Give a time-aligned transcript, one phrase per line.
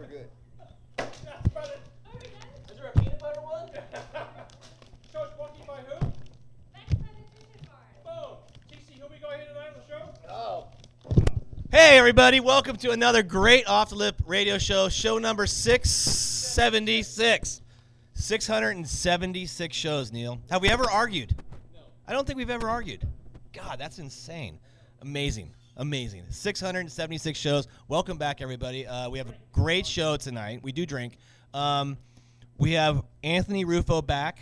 [0.00, 0.30] We're good.
[0.98, 1.06] Is
[2.74, 3.68] there a peanut butter one?
[5.12, 6.00] Show's brought by who?
[8.02, 8.38] Boom.
[8.72, 10.00] TC, who we got here tonight on the show?
[10.30, 10.68] Oh.
[11.70, 17.60] Hey, everybody, welcome to another great Off the Lip radio show, show number 676.
[18.14, 20.40] 676 shows, Neil.
[20.48, 21.36] Have we ever argued?
[21.74, 21.80] No.
[22.08, 23.06] I don't think we've ever argued.
[23.52, 24.60] God, that's insane.
[25.02, 25.52] Amazing.
[25.76, 26.24] Amazing.
[26.30, 27.68] 676 shows.
[27.88, 28.86] Welcome back, everybody.
[28.86, 30.60] Uh, we have a great show tonight.
[30.62, 31.16] We do drink.
[31.54, 31.96] Um,
[32.58, 34.38] we have Anthony Rufo back.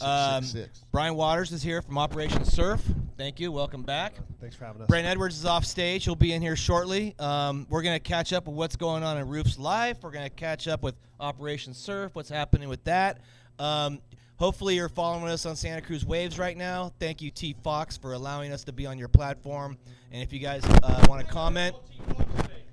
[0.00, 0.44] Um,
[0.90, 2.82] Brian Waters is here from Operation Surf.
[3.16, 3.52] Thank you.
[3.52, 4.14] Welcome back.
[4.40, 4.88] Thanks for having us.
[4.88, 6.04] Brent Edwards is off stage.
[6.04, 7.14] He'll be in here shortly.
[7.18, 9.98] Um, we're going to catch up with what's going on in Roof's life.
[10.02, 13.20] We're going to catch up with Operation Surf, what's happening with that.
[13.58, 14.00] Um,
[14.38, 16.92] hopefully, you're following us on Santa Cruz Waves right now.
[16.98, 19.76] Thank you, T Fox, for allowing us to be on your platform.
[20.10, 22.64] And if you guys uh, want to comment, What's he doing today?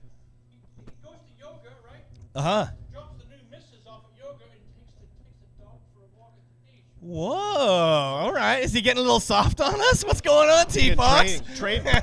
[0.49, 2.03] He, he goes to yoga, right?
[2.35, 2.65] uh huh.
[2.93, 6.19] Drops the new missus off at yoga and takes the, takes the dog for a
[6.19, 6.83] walk at the beach.
[7.01, 7.35] Whoa!
[7.35, 10.05] All right, is he getting a little soft on us?
[10.05, 11.41] What's going on, T Fox?
[11.55, 11.83] Training.
[11.85, 11.95] Dog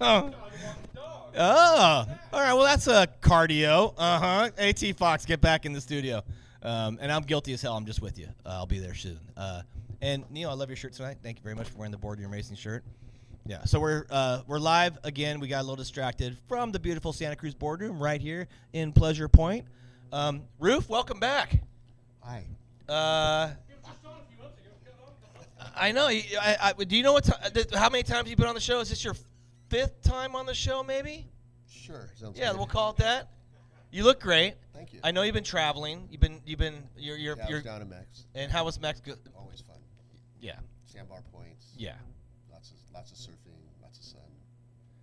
[0.00, 1.34] walking the dog.
[1.36, 2.52] Oh, all right.
[2.54, 3.94] Well, that's a cardio.
[3.96, 4.50] Uh huh.
[4.58, 6.22] At Fox, get back in the studio.
[6.64, 7.76] Um, and I'm guilty as hell.
[7.76, 8.26] I'm just with you.
[8.44, 9.20] Uh, I'll be there soon.
[9.36, 9.62] Uh,
[10.00, 11.18] and Neil, I love your shirt tonight.
[11.22, 12.84] Thank you very much for wearing the Board Racing shirt.
[13.46, 13.64] Yeah.
[13.64, 15.38] So we're uh, we're live again.
[15.38, 19.28] We got a little distracted from the beautiful Santa Cruz boardroom right here in Pleasure
[19.28, 19.66] Point.
[20.12, 21.60] Um, Roof, welcome back.
[22.22, 22.46] Hi.
[22.88, 24.70] Uh, He was just on a few months ago.
[24.82, 24.94] Get
[25.60, 25.72] on.
[25.76, 26.06] I know.
[26.08, 27.24] I, I, do you know what?
[27.24, 28.80] T- how many times you've been on the show?
[28.80, 29.14] Is this your
[29.68, 30.82] fifth time on the show?
[30.82, 31.26] Maybe.
[31.68, 32.08] Sure.
[32.34, 32.56] Yeah, good.
[32.56, 33.28] we'll call it that.
[33.94, 34.54] You look great.
[34.74, 34.98] Thank you.
[35.04, 36.08] I know you've been traveling.
[36.10, 38.24] You've been you've been you're you're, yeah, you're was down in Mex.
[38.34, 39.14] and how was Mexico?
[39.38, 39.76] Always fun.
[40.40, 41.66] Yeah, Sandbar points.
[41.76, 41.92] yeah.
[42.50, 43.54] Lots of lots of surfing.
[43.80, 44.20] Lots of sun.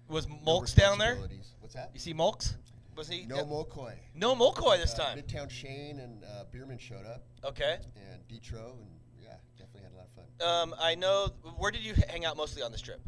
[0.09, 1.15] Was No down there?
[1.61, 1.91] What's that?
[1.93, 2.55] You see Mulks?
[2.97, 3.25] Was he?
[3.25, 3.93] No Molkoy.
[4.13, 5.19] No Molkoy this Uh, time.
[5.19, 7.77] Midtown Shane and uh, Bierman showed up, Okay.
[7.95, 10.71] and Detro, and yeah, definitely had a lot of fun.
[10.73, 11.29] Um, I know.
[11.57, 12.99] Where did you hang out mostly on this trip?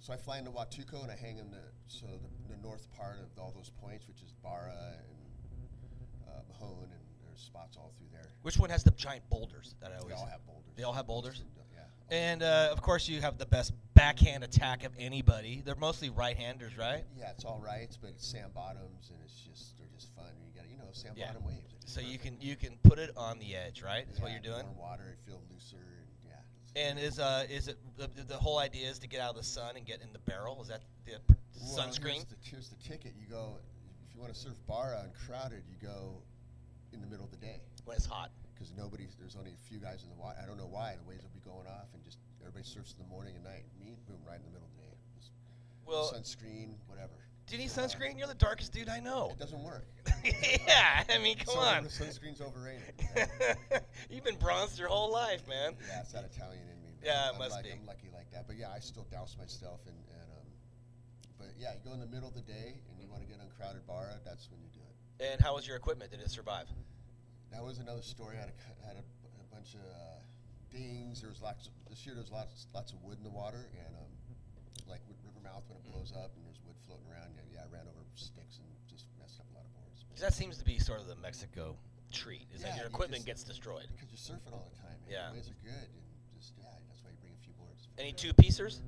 [0.00, 2.28] So I fly into Huatulco and I hang in the so the
[2.62, 7.76] north part of all those points, which is Barra and uh, Mahone, and there's spots
[7.76, 8.28] all through there.
[8.42, 10.14] Which one has the giant boulders that I They always?
[10.16, 10.72] all have boulders.
[10.76, 11.42] They all have boulders?
[11.74, 11.82] Yeah.
[12.16, 15.62] And uh, of course, you have the best backhand attack of anybody.
[15.64, 17.04] They're mostly right-handers, right?
[17.18, 20.24] Yeah, it's all right, but it's sand bottoms, and it's just they're just fun.
[20.46, 21.26] You got you know sand Yeah.
[21.28, 21.74] bottom waves.
[21.82, 24.06] It's So you can you can put it on the edge, right?
[24.12, 24.64] Is what you're doing.
[24.66, 26.82] Warm water, it feel looser, and yeah.
[26.82, 29.42] And is uh is it the, the whole idea is to get out of the
[29.44, 30.62] sun and get in the barrel?
[30.62, 31.18] Is that the
[31.60, 32.14] Well, sunscreen?
[32.14, 33.12] Here's the, here's the ticket.
[33.18, 33.56] You go
[34.08, 36.22] if you want to surf Barra and crowded, you go
[36.92, 38.30] in the middle of the day when it's hot.
[38.54, 40.38] because nobody's there's only a few guys in the water.
[40.42, 43.04] I don't know why the waves will be going off and just everybody surfs in
[43.04, 43.64] the morning and night.
[43.78, 44.96] Me, boom, right in the middle of the day.
[45.16, 45.30] Just
[45.86, 47.12] Well, sunscreen, whatever.
[47.46, 48.18] do you need sunscreen?
[48.18, 49.28] You're the darkest dude I know.
[49.32, 49.86] It doesn't work.
[50.24, 51.84] yeah, I mean, come Sun- on.
[51.86, 52.94] Sunscreen's overrated.
[54.10, 55.74] You've been bronzed your whole life, man.
[55.88, 56.92] Yeah, it's that Italian in me.
[56.96, 57.04] man.
[57.04, 57.72] Yeah, it I'm must like, be.
[57.72, 59.96] I'm lucky like that, but yeah, I still douse myself and,
[61.38, 63.38] but yeah, you go in the middle of the day and you want to get
[63.40, 64.10] uncrowded bar.
[64.26, 65.32] That's when you do it.
[65.32, 66.10] And how was your equipment?
[66.10, 66.66] Did it survive?
[67.50, 68.36] That was another story.
[68.36, 69.04] I had a, had a,
[69.40, 70.20] a bunch of uh,
[70.70, 71.20] dings.
[71.22, 71.66] There was lots.
[71.66, 74.10] Of, this year there was lots lots of wood in the water, and um,
[74.86, 77.32] like river mouth when it blows up and there's wood floating around.
[77.34, 80.04] Yeah, yeah, I ran over sticks and just messed up a lot of boards.
[80.12, 81.78] 'Cause that seems to be sort of the Mexico
[82.12, 82.46] treat.
[82.54, 83.88] Is Yeah, that your you equipment gets destroyed?
[83.94, 84.96] because you're surfing all the time.
[85.06, 85.10] Man.
[85.10, 85.28] Yeah.
[85.30, 86.04] the waves are good, and
[86.36, 87.88] just yeah, that's why you bring a few boards.
[87.96, 88.80] Any two piecers?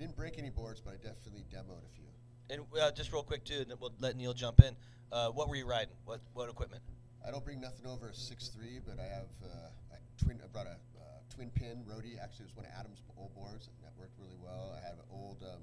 [0.00, 2.08] Didn't break any boards, but I definitely demoed a few.
[2.48, 4.72] And uh, just real quick too, and then we'll let Neil jump in.
[5.12, 5.92] Uh, what were you riding?
[6.08, 6.80] What what equipment?
[7.20, 10.40] I don't bring nothing over a six three, but I have uh, I twin.
[10.42, 12.16] I brought a uh, twin pin roadie.
[12.16, 14.72] Actually, it was one of Adam's old boards, and that worked really well.
[14.72, 15.44] I have an old.
[15.44, 15.60] Um,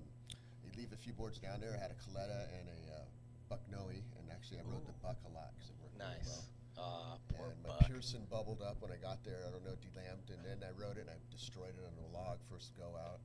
[0.62, 1.74] they leave a few boards down there.
[1.74, 3.10] I had a Coletta and a uh,
[3.50, 6.30] Buck Noe, and actually I rode the Buck a lot because it worked really Nice.
[6.30, 6.46] well.
[6.78, 7.90] Uh, And my Buck.
[7.90, 9.42] Pearson bubbled up when I got there.
[9.42, 12.08] I don't know, delamped, and then I rode it and I destroyed it on a
[12.14, 13.18] log first go out.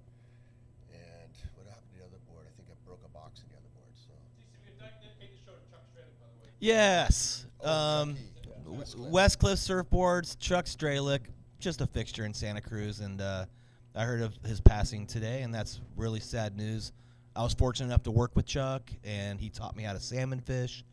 [1.23, 2.45] And what happened to the other board?
[2.47, 3.93] I think I broke a box in the other board.
[3.95, 6.51] So TC, we can dedicate the show to Chuck Strelick, by the way.
[6.61, 7.47] Yes.
[7.63, 8.59] Oh, Um, Chucky.
[8.65, 9.11] w- Westcliff.
[9.11, 11.21] Westcliff Surfboards, Chuck Stralick,
[11.59, 13.47] just a fixture in Santa Cruz, and uh,
[13.95, 16.93] I heard of his passing today, and that's really sad news.
[17.37, 20.41] I was fortunate enough to work with Chuck, and he taught me how to salmon
[20.41, 20.85] fish,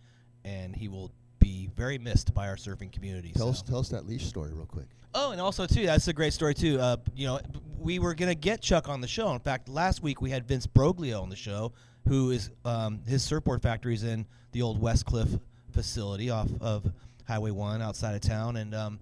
[0.46, 3.32] and he will be very missed by our surfing community.
[3.36, 4.88] Tell us, tell us that leash story real quick.
[5.16, 6.80] Oh, and also too, that's a great story too.
[6.80, 9.32] Uh, you know, b- we were gonna get Chuck on the show.
[9.32, 11.72] In fact, last week we had Vince Broglio on the show,
[12.08, 15.40] who is um, his surfboard factory is in the old Westcliff
[15.72, 16.92] facility off of
[17.28, 19.00] Highway One outside of town, and um,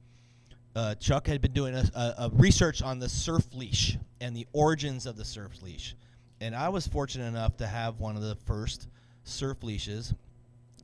[0.76, 4.48] uh, Chuck had been doing a, a, a research on the surf leash and the
[4.54, 5.96] origins of the surf leash,
[6.40, 8.88] and I was fortunate enough to have one of the first
[9.24, 10.14] surf leashes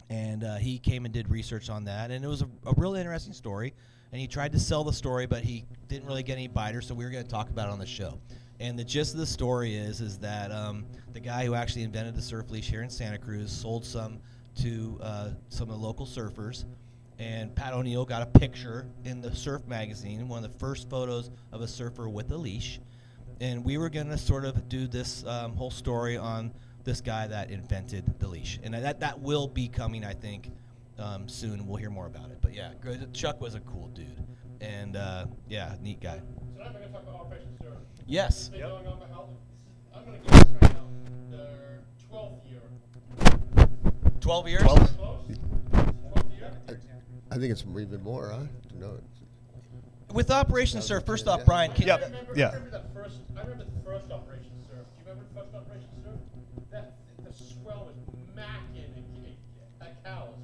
[0.10, 2.96] and uh, he came and did research on that, and it was a, a real
[2.96, 3.74] interesting story.
[4.14, 6.94] And he tried to sell the story, but he didn't really get any biters, so
[6.94, 8.20] we were going to talk about it on the show.
[8.60, 12.16] And the gist of the story is is that um, the guy who actually invented
[12.16, 14.20] the surf leash here in Santa Cruz sold some
[14.62, 16.66] to uh, some of the local surfers,
[17.18, 21.32] and Pat O'Neill got a picture in the Surf magazine, one of the first photos
[21.52, 22.80] of a surfer with a leash.
[23.42, 27.26] And we were going to sort of do this um, whole story on this guy
[27.26, 30.52] that invented the leash, and that that will be coming, I think,
[31.04, 31.68] um, soon.
[31.68, 32.40] We'll hear more about it.
[32.42, 32.72] But yeah,
[33.14, 34.24] Chuck was a cool dude,
[34.62, 36.22] and uh, yeah, neat guy.
[36.56, 37.74] Tonight we're gonna talk about Operation Surf.
[38.08, 38.50] Yes.
[38.50, 38.70] Been Yep.
[38.70, 39.30] going on for how,
[39.96, 40.88] I'm gonna guess right now,
[41.30, 41.48] the
[42.10, 42.62] twelfth year.
[44.22, 44.62] Twelve years.
[44.64, 44.80] Twelve.
[44.98, 44.98] Close?
[44.98, 45.30] Twelfth
[46.38, 46.52] year?
[47.32, 48.40] I think it's even more, huh?
[48.80, 51.46] No, it's- With Operation Surf, first off, Yeah.
[51.46, 52.00] Brian, can Yep.
[52.02, 52.48] I remember, Yeah.
[52.50, 54.86] I remember the first, I remember the first Operation Surf.
[54.98, 56.20] Do you remember the first Operation Surf?
[56.70, 57.96] That, the swell was
[58.36, 59.36] macking and,
[59.82, 60.36] at cows.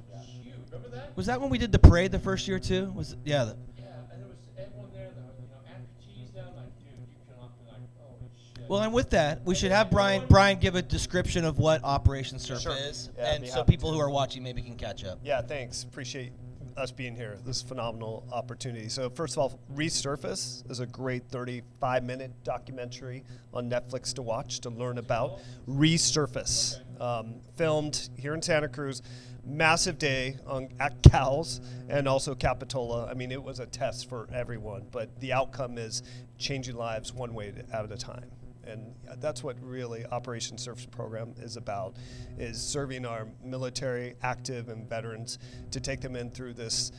[0.92, 0.96] It was.
[0.96, 1.16] Remember that?
[1.16, 2.92] was that when we did the parade the first year too?
[2.94, 3.44] Was yeah.
[3.44, 7.06] The, Yeah, and there was everyone there, the, you know, amputees down, like, dude, you
[7.28, 8.68] cannot, like, holy shit.
[8.68, 12.38] Well, and with that, we should have Brian Brian give a description of what Operation
[12.38, 12.72] Surf Sure.
[12.76, 13.94] is, Yeah, and so people to.
[13.96, 15.18] who are watching maybe can catch up.
[15.22, 15.82] Yeah, thanks.
[15.84, 16.32] Appreciate
[16.80, 17.38] us being here.
[17.44, 18.88] This is phenomenal opportunity.
[18.88, 24.60] So, first of all, Resurface is a great 35 minute documentary on Netflix to watch
[24.60, 26.80] to learn about Resurface.
[27.00, 29.02] Um, filmed here in Santa Cruz.
[29.44, 33.06] Massive day on at Cow's and also Capitola.
[33.06, 36.02] I mean, it was a test for everyone, but the outcome is
[36.38, 38.30] changing lives one way at a time
[38.64, 41.96] and that's what really Operation Surf's program is about
[42.38, 45.38] is serving our military active and veterans
[45.70, 46.92] to take them in through this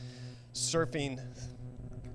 [0.54, 1.20] surfing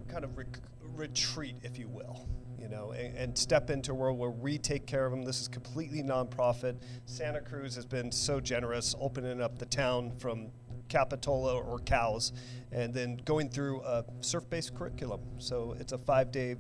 [0.08, 0.60] kind of rec-
[0.96, 2.28] retreat if you will
[2.60, 5.24] you know and, and step into a world where we take care of them.
[5.24, 6.76] This is completely nonprofit.
[7.06, 10.52] Santa cruz has been so generous opening up the town from
[10.90, 12.32] capitola or cows
[12.72, 15.22] and then going through a surf-based curriculum.
[15.38, 16.56] So it's a five-day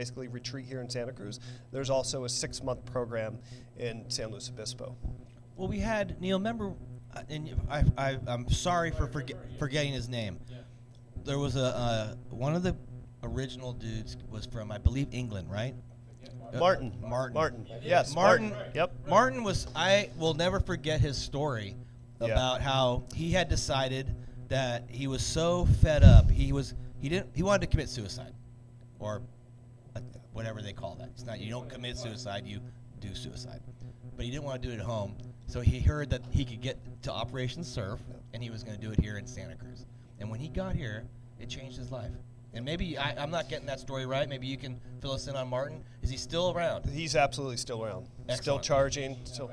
[0.00, 1.40] basically retreat here in Santa Cruz.
[1.72, 3.38] There's also a six month program
[3.76, 4.96] in San Luis Obispo.
[5.56, 6.38] Well, we had Neil.
[6.38, 6.72] Remember,
[7.14, 10.40] uh, and I, I, I'm sorry for forget, forgetting his name.
[11.24, 12.74] There was a uh, one of the
[13.22, 15.74] original dudes was from I believe England, right?
[16.50, 16.94] Uh, Martin.
[17.02, 17.34] Martin.
[17.34, 17.66] Martin.
[17.82, 18.14] Yes.
[18.14, 18.54] Martin.
[18.74, 18.92] Yep.
[19.06, 19.66] Martin was.
[19.76, 21.76] I will never forget his story
[22.22, 22.28] Yeah.
[22.28, 24.16] about how he had decided
[24.48, 26.30] that he was so fed up.
[26.30, 26.72] He was.
[27.00, 27.28] He didn't.
[27.34, 28.32] He wanted to commit suicide,
[28.98, 29.20] or uh,
[30.32, 31.08] whatever they call that.
[31.14, 31.40] It's not.
[31.40, 32.46] You don't commit suicide.
[32.46, 32.60] You
[33.00, 33.60] do suicide.
[34.16, 35.16] But he didn't want to do it at home.
[35.46, 38.00] So he heard that he could get to Operation Surf,
[38.32, 39.86] and he was going to do it here in Santa Cruz.
[40.20, 41.04] And when he got here,
[41.40, 42.12] it changed his life.
[42.52, 44.28] And maybe I, I'm not getting that story right.
[44.28, 45.84] Maybe you can fill us in on Martin.
[46.02, 46.84] Is he still around?
[46.86, 48.08] He's absolutely still around.
[48.30, 49.16] Still charging.
[49.24, 49.50] Still.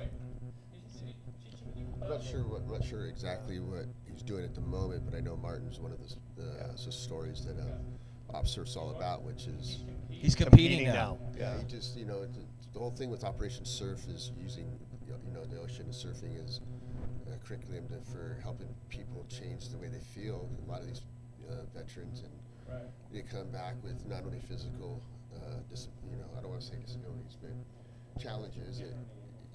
[2.01, 5.15] I'm not sure what, I'm not sure exactly what he's doing at the moment, but
[5.15, 7.65] I know Martin's one of the, the so stories that uh,
[8.33, 11.17] OpSurf's all about, which is He's competing, now.
[11.37, 14.67] yeah, he just you know it's, it's- the whole thing with Operation Surf is using
[15.07, 16.59] you know, the ocean and surfing as
[17.33, 20.47] a curriculum to, for helping people change the way they feel.
[20.67, 21.01] A lot of these
[21.49, 22.31] uh, veterans and
[22.69, 22.83] Right.
[23.11, 25.01] they come back with not only physical,
[25.35, 28.81] uh, dis- you know, I don't want to say disabilities, but challenges.
[28.81, 28.93] It,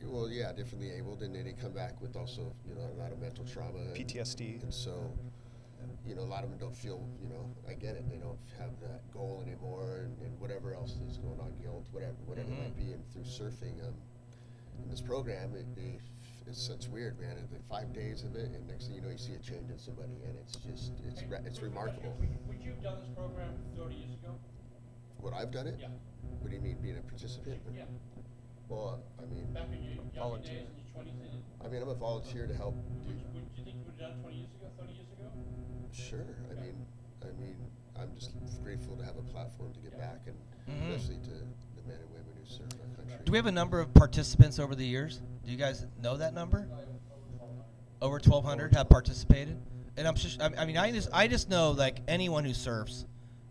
[0.05, 3.12] well, yeah, differently abled, and then they come back with also, you know, a lot
[3.12, 4.62] of mental trauma, and- PTSD.
[4.62, 5.12] and so,
[6.07, 8.09] you know, a lot of them don't feel, you know, I get it.
[8.11, 12.17] They don't have that goal anymore, and, and whatever else is going on, guilt, whatever,
[12.27, 12.93] whatever it might be.
[12.93, 13.95] And through surfing, um,
[14.83, 15.99] in this program, it, they,
[16.47, 17.37] it's it's weird, man.
[17.43, 19.71] It's like five days of it, and next thing you know, you see a change
[19.71, 22.17] in somebody, and it's just it's re- it's remarkable.
[22.19, 24.35] Would, would you have done this program thirty years ago?
[25.19, 25.77] What I've done it.
[25.79, 25.89] Yeah.
[26.41, 27.61] What do you mean, being a participant?
[27.77, 27.85] Yeah.
[28.69, 30.67] Well, I mean, Back in your Volunteer.
[30.67, 31.15] days, in your twenties,
[31.62, 33.07] I mean, I'm a volunteer to help do.
[33.07, 35.31] would, would you think you would have done it twenty years ago, thirty years ago?
[35.93, 36.25] Sure.
[36.51, 36.75] I mean,
[37.23, 37.57] I mean,
[37.97, 38.33] I'm just
[38.63, 40.37] grateful to have a platform to get back, and
[40.69, 40.91] Mhm.
[40.91, 43.19] especially to the men and women who serve our country.
[43.25, 45.21] Do we have a number of participants over the years?
[45.45, 46.69] Do you guys know that number?
[48.01, 49.61] Over 1,200 have participated,
[49.97, 50.41] and I'm just.
[50.41, 53.05] I I mean, I just I just know like anyone who surfs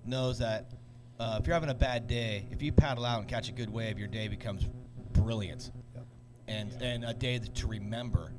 [0.06, 0.72] knows that
[1.20, 3.70] uh, if you're having a bad day, if you paddle out and catch a good
[3.70, 4.66] wave, your day becomes
[5.14, 5.72] brilliant,
[6.48, 8.34] and and a day to remember.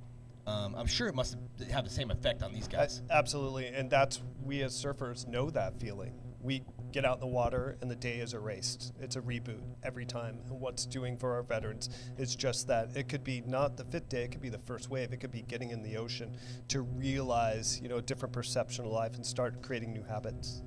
[0.46, 1.36] Um, I'm sure it must
[1.70, 3.02] have the same effect on these guys.
[3.08, 6.14] A- Absolutely, and that's we as surfers know that feeling.
[6.40, 8.92] We get out in the water and the day is erased.
[9.00, 10.40] It's a reboot every time.
[10.48, 12.96] And what's doing for our veterans is just that.
[12.96, 15.12] It could be not the fifth day, it could be the first wave.
[15.12, 16.36] It could be getting in the ocean
[16.68, 20.62] to realize, you know, a different perception of life and start creating new habits.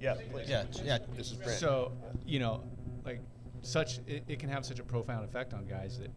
[0.00, 0.48] Yeah, please.
[0.48, 0.98] Yeah, yeah.
[1.14, 1.58] This is Brent.
[1.60, 1.92] So,
[2.24, 2.64] you know,
[3.04, 3.20] like
[3.60, 6.10] such, it, it can have such a profound effect on guys that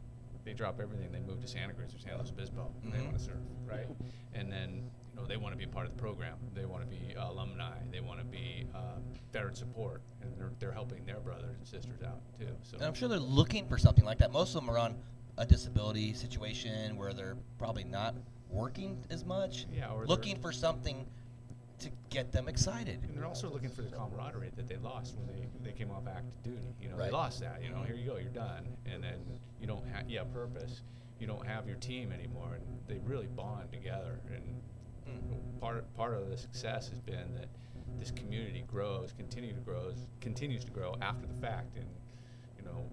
[0.46, 1.12] they drop everything.
[1.12, 2.72] They move to Santa Cruz or San Luis Obispo.
[2.84, 3.36] and They want to surf,
[3.66, 3.88] right?
[4.34, 6.38] And then you know they want to be a part of the program.
[6.54, 7.78] They want to be alumni.
[7.92, 9.00] They want to be uh,
[9.32, 12.48] veteran support, and they're, they're helping their brothers and sisters out too.
[12.64, 14.32] So And I'm sure they're looking for something like that.
[14.32, 14.96] Most of them are on
[15.38, 18.16] a disability situation where they're probably not
[18.50, 19.66] working as much.
[19.72, 21.08] Yeah, or looking for something
[21.80, 23.00] to get them excited.
[23.04, 26.04] And they're also looking for the camaraderie that they lost when they, they came off
[26.08, 26.76] active duty.
[26.82, 27.06] You know, Right.
[27.06, 27.62] they lost that.
[27.64, 29.20] You know, here you go, you're done, and then
[29.60, 30.82] you don't have yeah purpose.
[31.20, 34.20] You don't have your team anymore, and they really bond together.
[34.34, 34.62] And
[35.06, 35.60] Mm.
[35.60, 37.48] part part of the success has been that
[38.00, 41.88] this community grows, continue to grows, continues to grow after the fact, and
[42.58, 42.90] you know,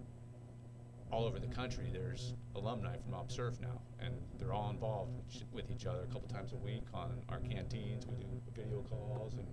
[1.11, 5.45] all over the country, there's alumni from OpSurf now, and they're all involved with each-
[5.53, 8.07] with each other a couple times a week on our canteens.
[8.07, 9.47] We do video calls and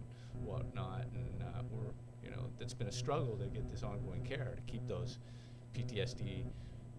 [0.46, 1.92] whatnot, and uh, we're,
[2.24, 5.20] you know, it's been a struggle to get this ongoing care to keep those
[5.74, 6.46] PTSD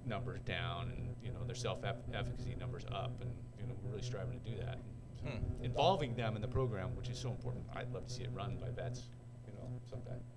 [0.07, 4.41] numbers down and you know their self-efficacy numbers up, and you know we're really striving
[4.41, 4.79] to do that.
[5.23, 5.65] So Hmm.
[5.65, 7.65] Involving them in the program, which is so important.
[7.75, 9.09] I'd love to see it run by vets,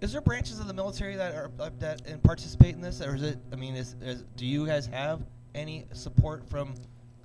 [0.02, 3.16] Is there branches of the military that are uh, that and participate in this, or
[3.16, 3.38] is it?
[3.54, 5.22] I mean, is, is do you guys have
[5.54, 6.74] any support from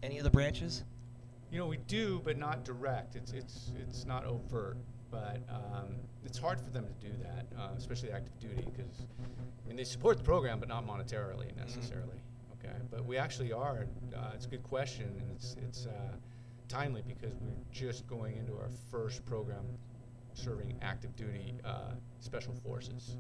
[0.02, 0.85] any of the branches?
[1.50, 3.16] You know, we do, but not direct.
[3.16, 4.76] It's it's it's not overt,
[5.11, 5.95] but um,
[6.26, 9.06] it's hard for them to do that, uh, especially active duty, because
[9.64, 12.21] I mean they support the program, but not monetarily necessarily.
[12.59, 13.87] Okay, but we actually are.
[14.14, 15.90] Uh, it's a good question, and it's it's uh,
[16.68, 19.64] timely because we're just going into our first program
[20.40, 23.16] serving active duty uh, special forces,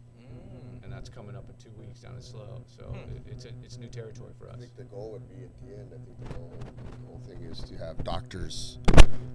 [0.82, 2.62] and that's coming up in two weeks down in Slow.
[2.66, 3.16] So Hmm.
[3.16, 4.56] it, it's a, it's new territory for us.
[4.56, 5.92] I think the goal would be at the end.
[5.92, 6.52] I think the whole,
[7.00, 8.78] the whole thing is to have doctors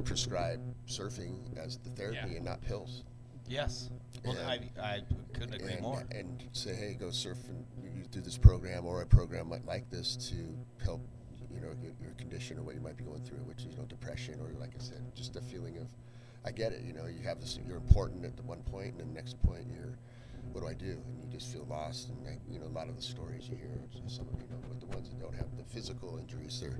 [0.05, 2.35] prescribe surfing as the therapy Yeah.
[2.37, 3.03] and not pills.
[3.47, 3.89] Yes.
[4.23, 4.47] Well, Yeah.
[4.47, 5.01] I, I
[5.33, 6.03] couldn't agree and, more.
[6.11, 9.89] And say, hey, go surf and you do this program or a program like, like
[9.89, 10.35] this to
[10.83, 11.01] help,
[11.53, 13.77] you know, your, your condition or what you might be going through, which is, you
[13.77, 15.87] know, depression or like I said, just a feeling of,
[16.45, 19.09] I get it, you know, you have this, you're important at the one point and
[19.09, 19.97] the next point you're,
[20.53, 20.97] what do I do?
[21.05, 22.09] And you just feel lost.
[22.09, 24.57] And, like, you know, a lot of the stories you hear, some of, you know,
[24.67, 26.79] with the ones that don't have the physical injuries, they're,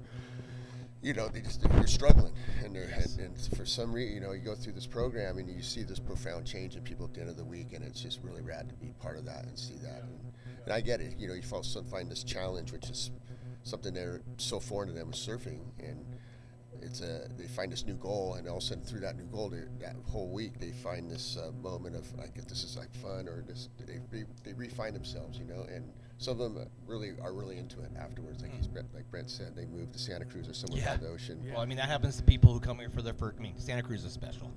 [1.01, 3.15] you know, they just they're struggling, and they're Yes.
[3.15, 5.83] and, and for some reason, you know, you go through this program and you see
[5.83, 8.41] this profound change in people at the end of the week, and it's just really
[8.41, 10.03] rad to be part of that and see that.
[10.03, 10.33] And,
[10.65, 13.11] and I get it, you know, you also find this challenge, which is
[13.63, 16.05] something they're so foreign to them is surfing, and
[16.81, 19.25] it's a they find this new goal, and all of a sudden through that new
[19.25, 22.93] goal, they- that whole week they find this uh, moment of like this is like
[22.95, 27.11] fun, or this they re, they refine themselves, you know, and some of them really
[27.21, 28.41] are really into it afterwards.
[28.41, 30.95] Like he's like Brent said, they move to Santa Cruz or somewhere Yeah.
[30.97, 31.41] by the ocean.
[31.51, 33.37] Well, I mean, that happens to people who come here for their first.
[33.39, 34.51] I mean, Santa Cruz is special.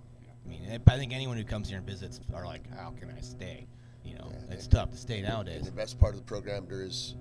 [0.44, 3.20] I mean, I think anyone who comes here and visits are like, how can I
[3.22, 3.66] stay?
[4.04, 5.64] You know, Yeah, it's and- tough to stay And nowadays.
[5.64, 7.14] the best part of the program, there is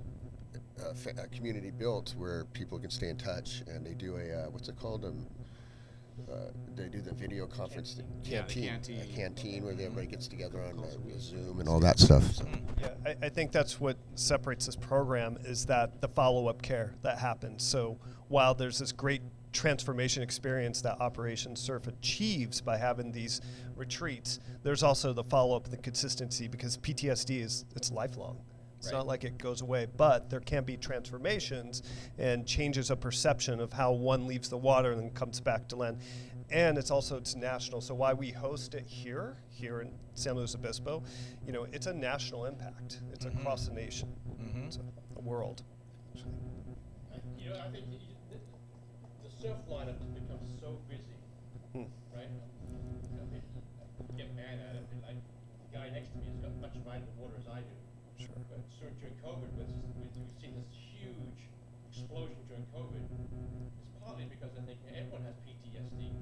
[0.91, 4.43] a, fa- a community built where people can stay in touch, and they do a
[4.45, 5.05] uh, what's it called?
[5.05, 5.25] Um,
[6.31, 6.35] uh,
[6.75, 9.01] they do the video conference Yeah, the canteen, canteen.
[9.01, 10.87] a canteen where everybody gets together on uh,
[11.19, 12.23] Zoom and all that stuff.
[12.35, 12.45] So.
[12.79, 17.17] Yeah, I, I think that's what separates this program is that the follow-up care that
[17.17, 17.63] happens.
[17.63, 17.97] So
[18.27, 19.23] while there's this great
[19.53, 23.41] transformation experience that Operation Surf achieves by having these
[23.75, 28.37] retreats, there's also the follow-up, and the consistency because PTSD is it's lifelong.
[28.83, 28.97] It's Right.
[28.97, 31.83] not like it goes away, but there can be transformations
[32.17, 35.77] and changes of perception of how one leaves the water and then comes back to
[35.77, 35.99] land.
[36.51, 37.79] And it's also it's national.
[37.79, 41.01] So why we host it here, here in San Luis Obispo,
[41.47, 42.99] you know, it's a national impact.
[43.13, 43.39] It's Mhm.
[43.39, 44.13] across the nation.
[44.37, 44.65] Mhm.
[44.67, 44.81] It's a,
[45.15, 45.63] a world.
[47.37, 48.37] You know, I think y- y- the,
[49.23, 51.15] the surf lineup has become so busy,
[51.71, 51.83] Hmm.
[52.13, 52.27] right?
[53.11, 55.15] You know, people get mad at it, but like,
[55.71, 57.75] the guy next to me has got much right in the water as I do.
[58.53, 58.61] Sure.
[58.61, 61.49] But sort of during COVID, with this, we, we've seen this huge
[61.89, 63.01] explosion during COVID.
[63.01, 66.13] It's partly because I think everyone has PTSD,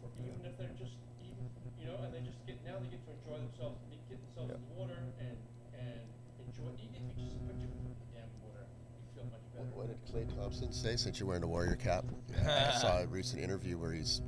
[0.00, 1.48] for, even if they're just, even,
[1.80, 4.52] you know, and they just get, now they get to enjoy themselves, they get themselves
[4.52, 5.36] in the water and,
[5.72, 6.04] and
[6.44, 8.64] enjoy, even if you just put your foot in the damn water,
[9.00, 9.72] you feel much better.
[9.72, 11.00] What did Klay Thompson say?
[11.00, 12.04] Since you're wearing a Warrior cap,
[12.44, 14.20] I saw a recent interview where he's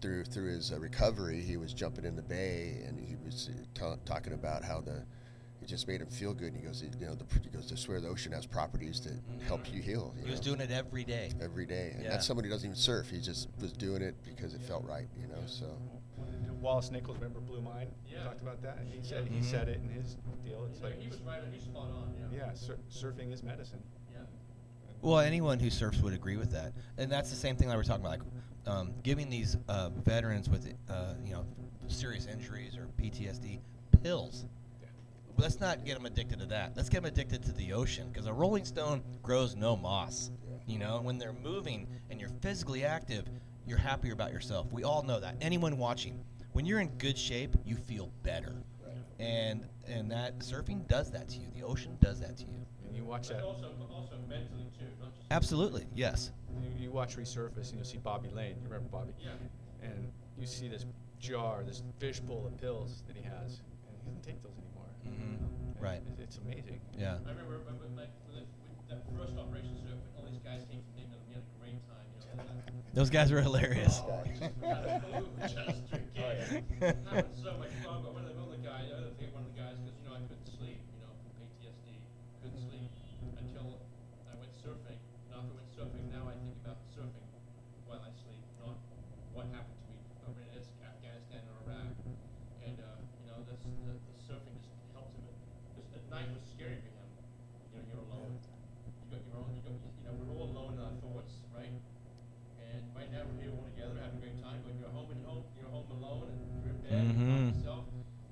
[0.00, 3.64] through through his uh, recovery, he was jumping in the bay and he was uh,
[3.74, 5.02] ta- talking about how the
[5.64, 6.52] it just made him feel good.
[6.52, 9.18] And he goes, you know, the, he goes, I swear the ocean has properties that
[9.46, 10.14] help you heal.
[10.18, 11.30] You He was doing it every day.
[11.40, 12.10] every day, and Yeah.
[12.10, 13.08] that's somebody who doesn't even surf.
[13.10, 15.08] He just was doing it because it felt right.
[15.20, 15.66] You know, so.
[16.60, 17.90] Wallace Nichols, remember Blue Mind?
[18.10, 18.78] We talked about that.
[18.90, 20.64] He said he said it in his deal.
[20.70, 22.46] It's You know, like he was right, he's spot on, yeah.
[22.46, 23.82] yeah, sur- surfing is medicine.
[24.12, 24.20] Yeah.
[25.02, 27.82] Well, anyone who surfs would agree with that, and that's the same thing that we're
[27.84, 28.22] talking about, like
[28.66, 31.44] um, giving these uh, veterans with uh, you know
[31.88, 33.58] serious injuries or PTSD
[34.02, 34.46] pills.
[35.36, 36.72] Let's not get them addicted to that.
[36.76, 40.30] Let's get them addicted to the ocean because a rolling stone grows no moss.
[40.66, 43.26] You know, when they're moving and you're physically active,
[43.66, 44.72] you're happier about yourself.
[44.72, 45.36] We all know that.
[45.40, 48.54] Anyone watching, when you're in good shape, you feel better.
[49.18, 51.46] And and that surfing does that to you.
[51.54, 52.66] The ocean does that to you.
[52.86, 53.44] And you watch But that.
[53.44, 55.26] also, also mentally too, not just.
[55.30, 56.32] Absolutely, yes.
[56.60, 58.56] You, you watch resurface and you'll see Bobby Lane.
[58.62, 59.12] You remember Bobby?
[59.20, 59.30] Yeah.
[59.82, 60.86] And you see this
[61.20, 64.52] jar, this fishbowl of pills that he has, and he doesn't take those
[65.06, 65.48] anymore.
[65.76, 65.82] Mhm.
[65.82, 66.00] Right.
[66.02, 66.80] it- It's amazing.
[66.98, 67.14] Yeah.
[67.14, 70.64] I remember, remember like when it- with that first operation surf, and all these guys
[70.70, 72.44] came from England, and we had a great time, you know.
[72.66, 74.00] and Those guys were hilarious.
[74.06, 78.02] Oh, we just had a blue, just drinking, having so much fun.
[78.02, 79.76] But one of the, one of the guys, I don't think one of the guys,
[79.82, 81.86] because you know I couldn't sleep, you know, from PTSD,
[82.42, 82.90] couldn't sleep
[83.38, 83.78] until
[84.30, 84.98] I went surfing.
[85.28, 87.28] And after I went surfing, now I think about surfing
[87.86, 88.78] while I sleep, not
[89.34, 89.98] what happened to me
[90.30, 91.92] over in Af- Afghanistan or Iraq.
[92.64, 95.26] And uh, you know, this, the, the surfing just helped him.
[95.74, 97.08] Because at night was scary for him.
[97.74, 98.38] You know, you're alone.
[98.38, 99.50] You got your own.
[99.58, 99.74] You got.
[99.76, 101.72] You know, we're all alone in our thoughts, right?
[102.60, 104.58] And right now we're here all together having a great time.
[104.64, 105.44] But you're home and home.
[105.58, 107.52] You're home alone and you're in bed Mhm.
[107.52, 107.84] by yourself.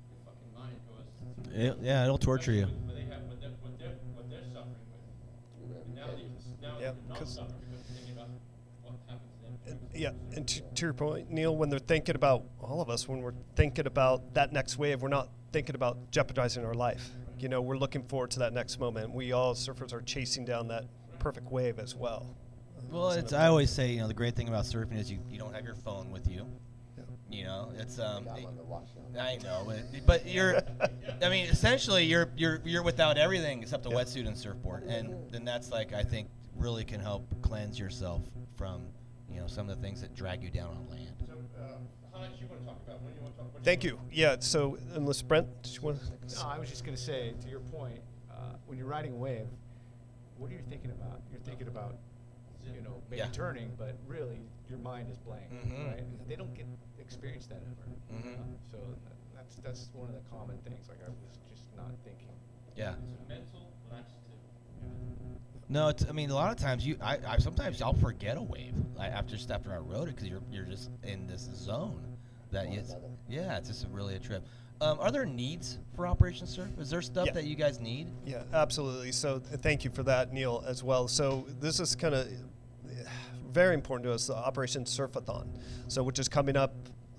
[0.09, 1.55] Your fucking mind goes.
[1.55, 2.65] It, yeah, it'll torture you.
[2.67, 4.85] What they have, what they're, what they're, what they're suffering
[5.69, 5.85] with.
[5.85, 6.27] And now they,
[6.61, 8.29] now Yeah, they're not 'cause- suffering because they're thinking about
[8.83, 9.79] what happens to them.
[9.91, 13.07] And, yeah, and to, to your point, Neil, when they're thinking about all of us,
[13.07, 17.11] when we're thinking about that next wave, we're not thinking about jeopardizing our life.
[17.37, 19.13] You know, we're looking forward to that next moment.
[19.13, 20.85] We all surfers are chasing down that
[21.19, 22.35] perfect wave as well.
[22.93, 25.39] Well, it's I always say, you know, the great thing about surfing is you, you
[25.39, 26.45] don't have your phone with you.
[26.95, 27.03] Yeah.
[27.29, 29.21] You know, it's um got one to watch now.
[29.21, 30.61] I know, but, but you're
[31.21, 33.95] I mean, essentially you're you're you're without everything except a Yeah.
[33.95, 34.83] wetsuit and surfboard.
[34.83, 38.21] And then that's like I think really can help cleanse yourself
[38.55, 38.83] from,
[39.27, 41.15] you know, some of the things that drag you down on land.
[41.25, 41.67] So, uh,
[42.15, 43.63] Hans, you want to talk about, what you want to talk about?
[43.63, 43.99] Thank you.
[44.11, 45.97] Yeah, so unless Brent, do you want
[46.35, 48.35] No, I was just going to say, to your point, uh,
[48.67, 49.47] when you're riding a wave,
[50.37, 51.21] what are you thinking about?
[51.31, 51.95] You're thinking about,
[52.73, 53.29] you know, maybe Yeah.
[53.31, 55.87] turning, but really your mind is blank, Mhm.
[55.87, 55.99] right?
[55.99, 56.65] And they don't get
[56.99, 57.89] experience that ever.
[58.11, 58.37] you Mhm.
[58.37, 58.55] know?
[58.71, 58.77] So
[59.35, 60.87] that's that's one of the common things.
[60.87, 62.29] Like I was just not thinking.
[62.75, 62.95] Yeah.
[63.03, 64.19] It's a mental laxative.
[65.69, 68.41] No, it's, I mean, a lot of times you, I, I sometimes I'll forget a
[68.41, 72.17] wave like, after just after I rode it because you're you're just in this zone
[72.51, 72.93] that it's,
[73.27, 74.45] yeah, it's just really a trip.
[74.81, 76.67] Um, are there needs for Operation Surf?
[76.77, 77.31] Is there stuff Yeah.
[77.33, 78.11] that you guys need?
[78.25, 79.11] Yeah, absolutely.
[79.13, 81.07] So th- thank you for that, Neil, as well.
[81.07, 82.27] So this is kind of
[83.53, 85.47] very important to us, the Operation Surfathon.
[85.87, 86.73] So which is coming up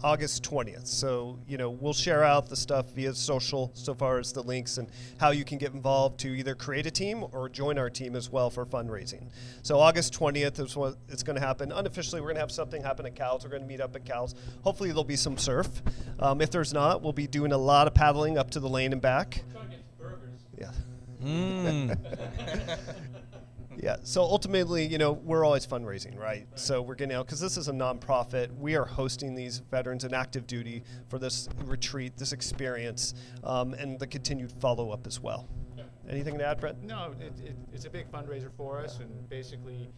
[0.04, 0.86] August 20th.
[0.86, 4.76] So, you know, we'll share out the stuff via social so far as the links
[4.76, 8.14] and how you can get involved to either create a team or join our team
[8.14, 9.30] as well for fundraising.
[9.62, 11.72] So August 20th is what it's going to happen.
[11.72, 13.44] Unofficially, we're going to have something happen at Cowell's.
[13.44, 14.34] We're going to meet up at Cowell's.
[14.62, 15.68] Hopefully there'll be some surf.
[16.18, 18.92] Um, if there's not, we'll be doing a lot of paddling up to the lane
[18.92, 19.42] and back.
[19.52, 20.40] Trying to get burgers.
[20.58, 20.72] Yeah.
[21.24, 21.98] Mm.
[23.84, 23.96] Yeah.
[24.02, 26.46] So ultimately, you know, we're always fundraising, right?
[26.54, 28.50] So we're getting out because this is a nonprofit.
[28.56, 33.12] We are hosting these veterans in active duty for this retreat, this experience,
[33.44, 35.50] um, and the continued follow up as well.
[36.08, 36.82] Anything to add, Brett?
[36.82, 39.90] No, it, it, it's a big fundraiser for us, and basically,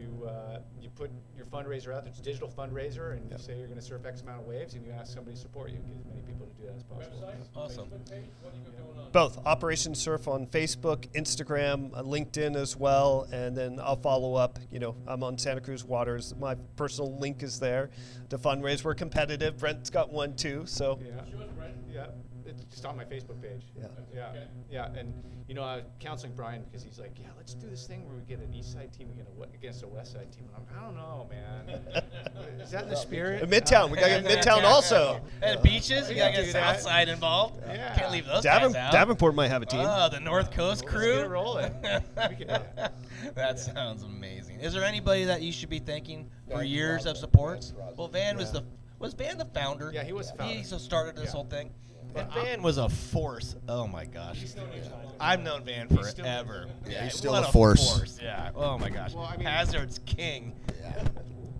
[0.00, 2.02] you uh, you put your fundraiser out.
[2.04, 2.10] there.
[2.10, 3.38] It's a digital fundraiser, and Yep.
[3.38, 5.40] you say you're going to surf X amount of waves, and you ask somebody to
[5.42, 7.18] support you, and get as many people to do that as possible.
[7.26, 7.56] Website?
[7.56, 7.88] Awesome.
[7.88, 8.24] Page?
[8.42, 9.10] What do you got going on?
[9.12, 14.58] Both Operation Surf on Facebook, Instagram, uh, LinkedIn as well, and then I'll follow up.
[14.70, 16.34] You know, I'm on Santa Cruz Waves.
[16.36, 17.90] My personal link is there
[18.30, 18.84] to fundraise.
[18.84, 19.58] We're competitive.
[19.58, 20.64] Brent's got one too.
[20.66, 21.12] So Yeah.
[21.30, 21.74] Yours, Brent?
[21.92, 22.25] Yeah, it's
[22.70, 23.62] just on my Facebook page.
[23.78, 23.86] Yeah.
[24.14, 24.44] Yeah, Okay.
[24.70, 25.12] yeah, and
[25.48, 28.16] you know, I was counseling Brian because he's like, "Yeah, let's do this thing where
[28.16, 30.56] we get an East Side team against a, we- against a West Side team." And
[30.56, 32.60] I'm, like, I don't know, man.
[32.60, 33.42] Is that the spirit?
[33.42, 33.90] Uh, Midtown.
[33.90, 35.20] We gotta get Midtown also.
[35.42, 36.76] And beaches, you Yeah, gotta do get that.
[36.80, 37.60] Southside involved.
[37.66, 37.94] Yeah.
[37.96, 38.92] Can't leave those Davin- guys out.
[38.92, 39.80] Davenport might have a team.
[39.84, 41.16] Oh, the North Coast Let's crew.
[41.16, 41.72] get rolling.
[41.82, 42.88] We yeah.
[43.34, 44.60] that sounds amazing.
[44.60, 47.72] Is there anybody that you should be thanking for years of support?
[47.96, 48.64] Well, Van was the
[48.98, 49.90] was Van the founder.
[49.94, 51.30] Yeah, he was the He so started this Yeah.
[51.32, 51.70] whole thing.
[52.16, 53.56] But And Van was a force.
[53.68, 54.38] Oh my gosh.
[54.38, 54.90] He's still used.
[55.20, 56.66] I've known Van He's still- forever.
[56.88, 58.18] Yeah, he's what still a force.
[58.22, 58.50] Yeah.
[58.54, 59.12] Oh my gosh.
[59.14, 60.54] Well, I mean- Hazard's king.
[60.80, 61.04] Yeah.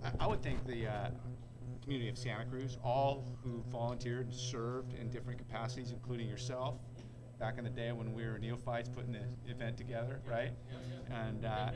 [0.05, 1.11] I- I would think the uh,
[1.83, 6.77] community of Santa Cruz, all who volunteered and served in different capacities, including yourself,
[7.39, 10.53] back in the day when we were neophytes putting the event together, right?
[11.11, 11.73] And I uh,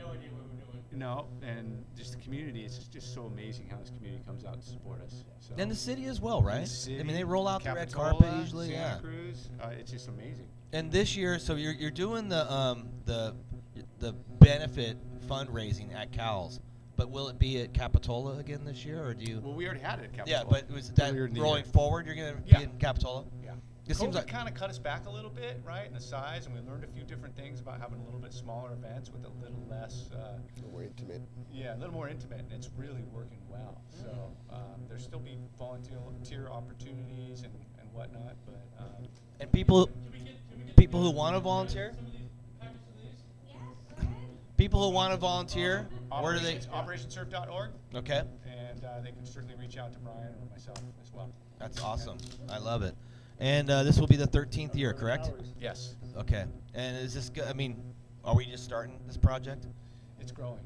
[0.91, 1.47] have no idea what we're doing.
[1.47, 2.63] no, and just the community.
[2.65, 5.23] It's just, just so amazing how this community comes out to support us.
[5.39, 5.53] So.
[5.57, 6.65] And the city as well, right?
[6.85, 8.67] The I mean, they roll out the red carpet usually.
[8.67, 8.97] Santa yeah.
[8.99, 10.47] Cruz, uh, it's just amazing.
[10.73, 13.35] And this year, so you're you're doing the um the
[13.99, 16.59] the benefit fundraising at Cal's,
[16.95, 19.39] but will it be at Capitola again this year, or do you?
[19.43, 20.39] Well, we already had it at Capitola.
[20.39, 21.73] yeah, but was that earlier in the rolling year.
[21.73, 22.05] forward?
[22.05, 22.59] You're gonna Yeah.
[22.59, 23.25] be in Capitola.
[23.43, 23.51] Yeah.
[23.87, 25.99] It seems COVID like kind of cut us back a little bit, right, in the
[25.99, 29.09] size, and we learned a few different things about having a little bit smaller events
[29.11, 30.37] with a little less, uh,
[30.71, 31.21] More intimate.
[31.51, 33.81] yeah, a little more intimate, and it's really working well.
[33.89, 39.07] So um, there'll still be volunteer opportunities and, and whatnot, but um,
[39.39, 39.89] and people
[40.77, 41.93] people who want to volunteer,
[44.57, 45.87] people who want to volunteer,
[46.21, 46.55] where do they?
[46.57, 51.31] operationsurf.org, Okay, and uh, they can certainly reach out to Brian or myself as well.
[51.59, 52.17] that's awesome.
[52.49, 52.95] I love it.
[53.41, 55.31] And uh, this will be the 13th year, correct?
[55.59, 56.45] Yes, Okay.
[56.75, 57.29] And is this?
[57.29, 57.81] Go- I mean,
[58.23, 59.65] are we just starting this project?
[60.19, 60.61] it's growing.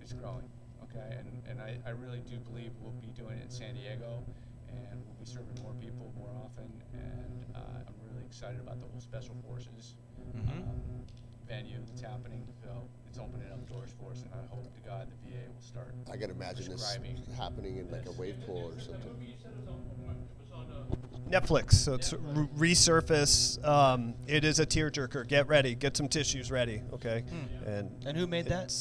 [0.00, 0.48] It's growing.
[0.84, 4.24] Okay, and, and I, I really do believe we'll be doing it in San Diego,
[4.70, 6.64] and we'll be serving more people more often.
[6.94, 9.94] And uh, I'm really excited about the whole special forces
[10.34, 10.62] Mhm.
[10.62, 11.04] um,
[11.48, 12.46] venue that's happening.
[12.62, 12.68] So
[13.08, 15.94] it's opening up doors for us, and I hope to God the VA will start.
[16.10, 16.98] I can imagine this
[17.36, 19.00] happening in like a wave pool or something.
[19.12, 21.74] movie you said was on, what, it was on, Netflix.
[21.74, 23.64] So it's re- resurface.
[23.66, 25.26] Um, it is a tearjerker.
[25.26, 25.74] Get ready.
[25.74, 26.82] Get some tissues ready.
[26.92, 27.24] Okay.
[27.66, 28.72] And And who made that?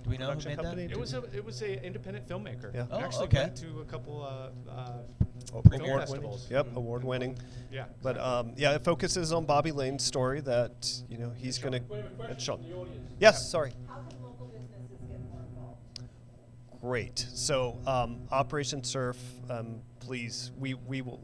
[0.00, 0.86] It's- Do we know who made company?
[0.86, 0.92] that?
[0.92, 2.74] It was a it was a independent filmmaker.
[2.74, 2.86] Yeah.
[2.90, 3.38] Oh, Actually okay.
[3.44, 4.92] went to a couple uh, uh,
[5.54, 6.46] Oh, film award festivals.
[6.50, 7.34] Yep, and- award and winning.
[7.34, 7.44] won.
[7.72, 7.84] Yeah.
[8.02, 11.80] But um, yeah, it focuses on Bobby Lane's story that you know he's going to.
[11.90, 12.58] we have a question Sean.
[12.60, 13.12] from the audience.
[13.18, 13.72] Yes, sorry.
[13.88, 16.80] How can local businesses get more involved?
[16.80, 17.26] Great.
[17.34, 19.16] So um, Operation Surf,
[19.48, 21.20] um, please, we we will.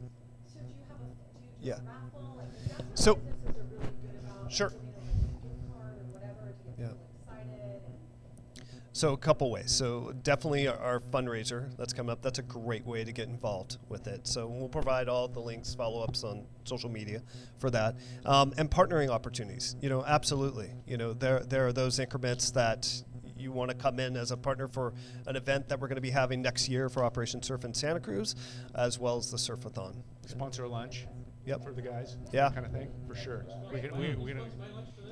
[0.47, 1.75] So do you have a, do you Yeah.
[1.75, 2.35] do raffle?
[2.37, 4.51] Like, that's what So- businesses are really good about.
[4.51, 4.69] Sure.
[4.69, 6.87] Giving them like a gift card or whatever to get Yeah.
[6.87, 8.67] people excited and.
[8.97, 9.71] So a couple ways.
[9.71, 12.23] So definitely our, fundraiser that's coming up.
[12.23, 14.25] That's a great way to get involved with it.
[14.25, 17.21] So we'll provide all the links, follow-ups on social media
[17.59, 19.75] for that, um, and partnering opportunities.
[19.83, 20.71] You know, absolutely.
[20.87, 22.91] You know, there there are those increments that
[23.37, 24.95] you want to come in as a partner for
[25.27, 27.99] an event that we're going to be having next year for Operation Surf in Santa
[27.99, 28.33] Cruz,
[28.73, 29.93] as well as the Surfathon.
[30.25, 31.05] sponsor a lunch.
[31.45, 31.63] Yep.
[31.63, 32.17] For the guys.
[32.33, 32.49] Yeah.
[32.49, 33.45] Kind of thing, for sure.
[33.71, 34.41] We can, we, we can,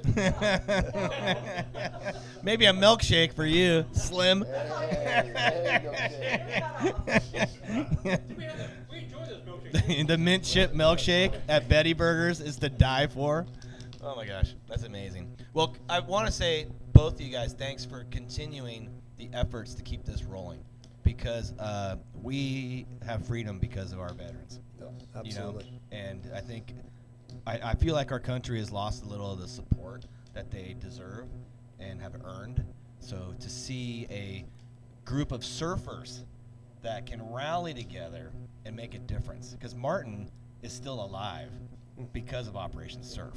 [2.43, 4.41] Maybe a milkshake for you, Slim.
[4.41, 5.33] We had
[8.59, 10.07] that, we enjoyed those milkshakes.
[10.07, 13.45] the mint chip milkshake at Betty Burgers is to die for.
[14.03, 15.31] Oh my gosh, that's amazing.
[15.53, 19.83] Well, I want to say both of you guys, thanks for continuing the efforts to
[19.83, 20.63] keep this rolling,
[21.03, 24.59] because uh, we have freedom because of our veterans.
[25.15, 25.65] Absolutely.
[25.65, 25.77] You know?
[25.91, 26.73] And I think
[27.47, 30.75] I, I feel like our country has lost a little of the support that they
[30.79, 31.27] deserve
[31.79, 32.63] and have earned.
[32.99, 34.45] So to see a
[35.05, 36.23] group of surfers
[36.81, 38.31] that can rally together
[38.65, 40.29] and make a difference, because Martin
[40.63, 41.49] is still alive
[42.13, 43.33] because of Operation Surf.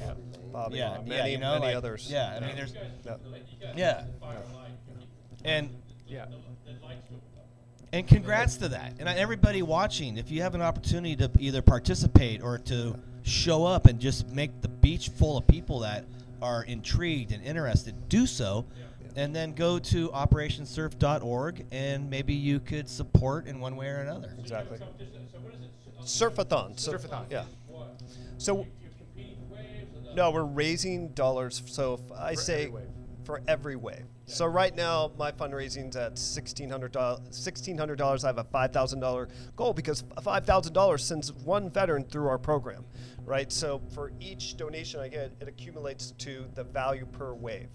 [0.53, 2.09] Bobby, Yeah, uh, many, yeah, you know, many like- others.
[2.11, 3.17] Yeah, I mean, there's Yeah.
[3.77, 4.05] yeah,
[5.45, 5.71] and
[6.07, 6.27] yeah.
[7.93, 8.95] And congrats to that.
[8.99, 13.87] And everybody watching, if you have an opportunity to either participate or to show up
[13.87, 16.05] and just make the beach full of people that
[16.43, 18.65] are intrigued and interested, do so.
[19.17, 24.33] And then go to operationsurf.org and maybe you could support in one way or another.
[24.39, 24.79] Exactly.
[24.79, 24.85] So
[25.41, 26.01] what is it?
[26.05, 26.77] Surfathon.
[26.77, 27.25] Surfathon.
[27.31, 27.45] Yeah.
[28.37, 31.61] So You're competing for waves or the- No, we're raising dollars.
[31.67, 32.89] So if I For say every wave.
[33.25, 34.05] for every wave.
[34.29, 37.21] So right now my fundraising's at sixteen hundred dollars.
[37.31, 38.25] Sixteen hundred dollars.
[38.25, 42.29] I have a five thousand dollar goal because five thousand dollars sends one veteran through
[42.29, 42.85] our program,
[43.25, 43.51] right?
[43.51, 47.71] So for each donation I get, it accumulates to the value per wave.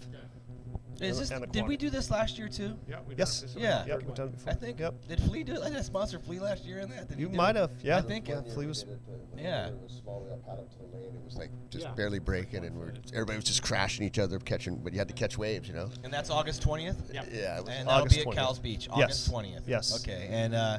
[1.00, 2.76] Is this, And the did we do this last year too?
[2.88, 3.40] Yeah, we Yes.
[3.40, 3.84] This Yeah.
[3.84, 4.52] Yep, we've done it before.
[4.52, 4.78] I think.
[4.78, 5.08] Yep.
[5.08, 5.62] Did Flea do it?
[5.62, 7.08] I did a sponsor Flea last year in that.
[7.08, 7.98] Did You might have, yeah.
[7.98, 8.52] I think Yeah, it.
[8.52, 9.66] Flea was- Did it, but when Yeah.
[9.68, 10.20] It was small.
[10.22, 11.14] We got paddled to the lane.
[11.16, 11.92] It was like just Yeah.
[11.94, 14.76] barely breaking, and we're, everybody was just crashing each other, catching.
[14.76, 15.90] But you had to catch waves, you know.
[16.04, 16.96] And that's August 20th?
[17.12, 17.24] Yeah.
[17.30, 17.58] Yeah.
[17.58, 18.34] It was And that'll August be at 20th.
[18.36, 19.28] Cowell's Beach, Yes.
[19.28, 19.62] August 20th.
[19.66, 20.00] Yes.
[20.00, 20.28] Okay.
[20.30, 20.78] And uh,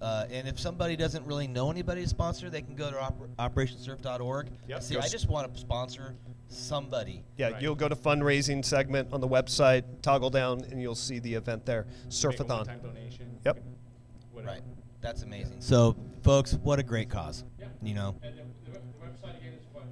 [0.00, 3.34] uh, and if somebody doesn't really know anybody to sponsor, they can go to oper-
[3.38, 4.48] operationsurf.org.
[4.68, 4.82] Yep.
[4.82, 6.14] See, Go I s- just want to sponsor
[6.48, 7.24] somebody.
[7.36, 7.62] Yeah, Right.
[7.62, 11.66] you'll go to fundraising segment on the website, toggle down, and you'll see the event
[11.66, 11.84] there.
[11.84, 12.82] Make a Surfathon.
[12.82, 13.38] donation.
[13.44, 13.62] Yep.
[14.32, 14.52] whatever.
[14.52, 14.62] Right.
[15.00, 15.60] That's amazing.
[15.60, 17.44] So, folks, what a great cause.
[17.58, 17.66] Yeah.
[17.82, 18.16] You know.
[18.22, 19.84] And the, the, website again is what?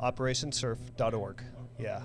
[0.00, 1.42] OperationSurf.org.
[1.78, 2.02] Yeah.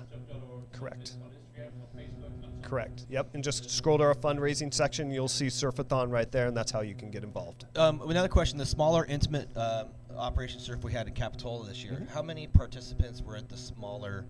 [0.72, 1.16] Correct.
[1.22, 2.44] On Instagram, on Facebook.
[2.44, 3.06] on- Correct.
[3.08, 3.34] Yep.
[3.34, 5.10] And just scroll to our fundraising section.
[5.10, 7.64] You'll see Surfathon right there, and that's how you can get involved.
[7.76, 11.94] Um, another question: the smaller, intimate um, Operation Surf we had in Capitola this year.
[11.94, 12.06] Mm-hmm.
[12.14, 14.26] How many participants were at the smaller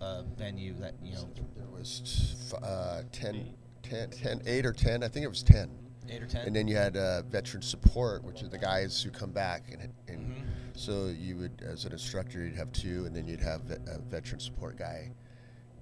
[0.00, 5.02] uh, venue that you know, There was f- uh, 10, 10, 10, 8 or 10.
[5.02, 5.70] I think it was 10.
[6.10, 6.46] eight or ten?
[6.46, 9.92] And then you had uh, veteran support, which are the guys who come back, and,
[10.08, 10.42] and Mhm.
[10.74, 14.40] so you would, as an instructor, you'd have two, and then you'd have a veteran
[14.40, 15.10] support guy,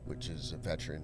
[0.05, 1.03] which is a veteran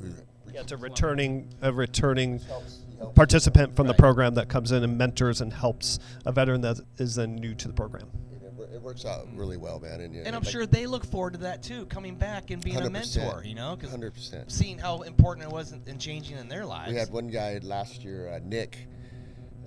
[0.00, 0.12] who
[0.52, 3.14] Yeah, it's a returning a returning Helps- he helps.
[3.14, 3.98] participant from the Right.
[3.98, 7.68] program that comes in and mentors and helps a veteran that is then new to
[7.68, 8.08] the program.
[8.42, 10.00] It, wor- it works out really well, man.
[10.00, 12.90] And, And I'm sure they look forward to that too, coming back and being a
[12.90, 13.42] mentor.
[13.44, 14.50] You know, because 100%.
[14.50, 16.90] seeing how important it was in, in changing in their lives.
[16.92, 18.86] We had one guy last year, uh, Nick.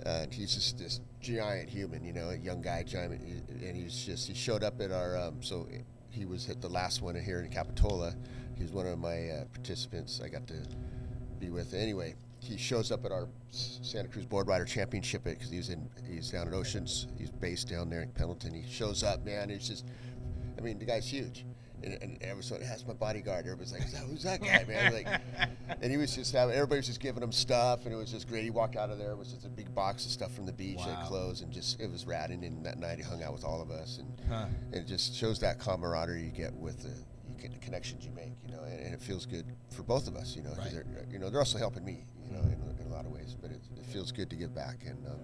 [0.04, 4.26] Uh, he's just this giant human, you know, a young guy, giant, and he's just
[4.26, 5.16] he showed up at our.
[5.16, 5.68] Um, so
[6.10, 8.14] he was at the last one here in Capitola.
[8.62, 10.20] He was one of my uh, participants.
[10.24, 10.54] I got to
[11.40, 11.74] be with.
[11.74, 16.30] Anyway, he shows up at our Santa Cruz Board Rider Championship because he's in he's
[16.30, 17.08] down at Oceans.
[17.18, 18.54] He's based down there in Pendleton.
[18.54, 19.48] He shows up, man.
[19.48, 19.84] He's just,
[20.56, 21.44] I mean, the guy's huge.
[21.82, 23.46] And, and everyone, that's my bodyguard.
[23.46, 24.92] Everybody's like, who's that guy, man?
[24.92, 25.08] Like,
[25.82, 28.28] and he was just having, everybody was just giving him stuff, and it was just
[28.28, 28.44] great.
[28.44, 30.52] He walked out of there, it was just a big box of stuff from the
[30.52, 30.94] beach, Wow.
[30.96, 32.30] and clothes, and just, it was rad.
[32.30, 34.46] And that night he hung out with all of us, and Huh.
[34.72, 36.94] it just shows that camaraderie you get with the,
[37.50, 40.36] the connections you make, you know, and, and it feels good for both of us,
[40.36, 40.84] you know, 'cause Right.
[40.86, 43.34] they're, you know, they're also helping me, you know, in, in a lot of ways,
[43.40, 45.18] but it, it feels good to give back, and um,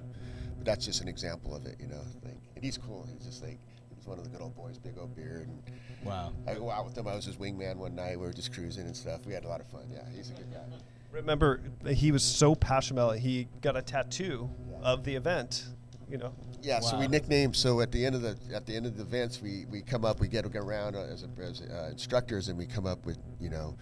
[0.57, 3.07] but that's just an example of it, you know, like, and he's cool.
[3.13, 3.59] He's just like,
[3.91, 5.63] he was one of the good old boys, big old beard, and
[6.03, 6.33] wow.
[6.47, 7.07] I go out with him.
[7.07, 8.19] I was his wingman one night.
[8.19, 9.25] We were just cruising and stuff.
[9.27, 9.89] We had a lot of fun.
[9.93, 10.65] Yeah, he's a good guy.
[11.13, 13.21] Remember, he was so passionate about it.
[13.21, 14.51] He got a tattoo
[14.83, 15.65] of the event.
[16.11, 17.55] You know, Yeah, so we nicknamed.
[17.57, 20.05] So at the end of the at the end of the events, we, we come
[20.05, 23.19] up, we get, get around as, a, as uh, instructors, and we come up with
[23.41, 23.77] you know,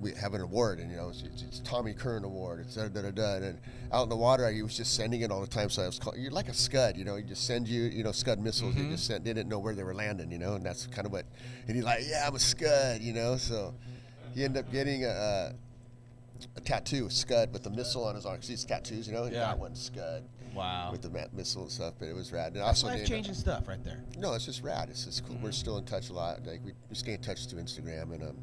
[0.00, 2.60] we have an award, and you know, it's, it's, it's Tommy Kern Award.
[2.60, 3.34] It's da da da da.
[3.46, 3.58] And
[3.92, 5.70] out in the water, he was just sending it all the time.
[5.70, 7.16] So I was call, you're like a Scud, you know.
[7.16, 8.74] He just send you, you know, Scud missiles.
[8.74, 11.12] They just sent, didn't know where they were landing, you know, and that's kind of
[11.12, 11.24] what.
[11.68, 13.36] And he's like, yeah, I'm a Scud, you know.
[13.36, 13.74] So
[14.34, 15.08] he ended up getting a.
[15.08, 15.52] a
[16.56, 18.36] a tattoo, Scud, with the missile on his arm.
[18.36, 19.26] 'Cause he's tattoos, you know.
[19.26, 19.50] He Yeah.
[19.50, 20.90] got one Scud Wow.
[20.92, 22.48] with the missile and stuff, but it was rad.
[22.48, 24.02] And That's also, life did- changing stuff right there.
[24.18, 24.88] No, it's just rad.
[24.90, 25.34] It's just cool.
[25.36, 25.44] Mm-hmm.
[25.44, 26.44] We're still in touch a lot.
[26.46, 28.36] Like we, we stay in touch through Instagram, and um,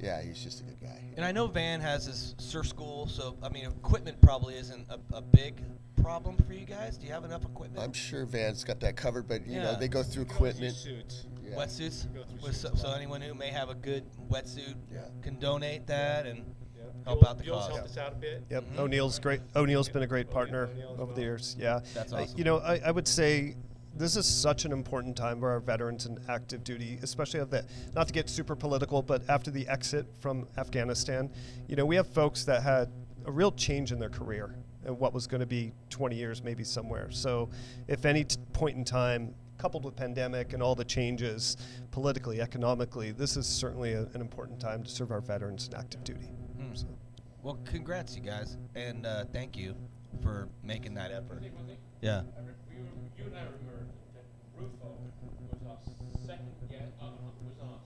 [0.00, 0.98] yeah, he's just a good guy.
[1.16, 5.16] And I know Van has his surf school, so I mean, equipment probably isn't a,
[5.16, 5.60] a big
[6.00, 6.96] problem for you guys.
[6.96, 7.82] Do you have enough equipment?
[7.84, 10.54] I'm sure Van's got that covered, but you know they go through You can always
[10.56, 10.74] equipment.
[10.74, 11.26] use Suits.
[11.44, 11.56] Yeah.
[11.56, 12.14] Wetsuits.
[12.14, 15.00] Go through suits so, so anyone who may have a good wetsuit Yeah.
[15.20, 16.46] can donate that and Yep.
[17.04, 17.76] Help Bill- out the Bill's cause.
[17.76, 18.42] helped us out a bit.
[18.50, 18.64] Yep.
[18.74, 18.78] Mhm.
[18.78, 19.40] O'Neill's great.
[19.56, 21.56] O'Neill's been a great partner O'Neill as over the years.
[21.58, 21.80] Yeah.
[21.94, 22.38] That's I- awesome.
[22.38, 23.56] you know, I, I would say
[23.96, 27.64] this is such an important time for our veterans in active duty, especially of the
[27.94, 31.28] not to get super political, but after the exit from Afghanistan,
[31.68, 32.88] you know, we have folks that had
[33.26, 36.64] a real change in their career and what was going to be 20 years maybe
[36.64, 37.10] somewhere.
[37.10, 37.50] So,
[37.88, 41.58] if any t- point in time coupled with pandemic and all the changes
[41.90, 46.02] politically, economically, this is certainly a, an important time to serve our veterans in active
[46.02, 46.30] duty.
[46.72, 46.78] Mm.
[46.78, 46.86] So.
[47.42, 49.74] Well, congrats, you guys, and uh, thank you
[50.22, 51.42] for making that effort.
[52.00, 52.18] Yeah.
[52.18, 54.24] I re- we were, you and I remember that
[54.58, 54.92] Rufo
[55.50, 57.06] was our second guest, uh,
[57.44, 57.78] was on,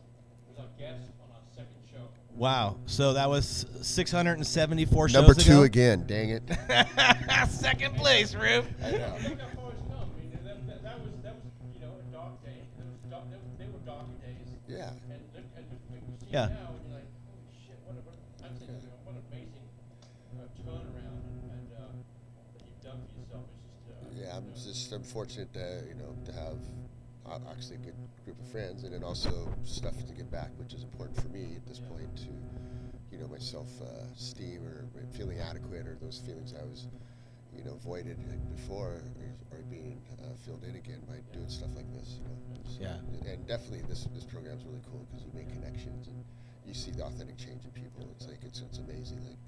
[0.49, 2.09] was our guest on our second show.
[2.37, 2.79] Wow.
[2.87, 5.62] So that was 674 shows Number two ago.
[5.62, 6.05] again.
[6.07, 6.42] Dang it.
[7.51, 8.66] Second place, Rube.
[8.83, 9.16] I know.
[9.29, 9.38] Look
[24.85, 26.59] just I'm fortunate to you know to have
[27.27, 30.75] uh, actually a good group of friends, and then also stuff to give back, which
[30.75, 32.33] is important for me at this point to
[33.11, 34.85] you know myself uh, esteem or
[35.16, 36.87] feeling adequate or those feelings I was
[37.57, 38.18] you know voided
[38.55, 42.18] before are, are being uh, filled in again by doing stuff like this.
[42.20, 42.61] You know?
[42.68, 43.33] So- Yeah.
[43.33, 46.25] and definitely this this program is really cool because you make connections and
[46.66, 48.05] you see the authentic change in people.
[48.16, 49.25] It's like it's it's amazing.
[49.25, 49.40] Like.